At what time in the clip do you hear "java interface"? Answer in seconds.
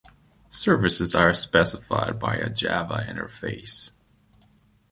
2.49-3.91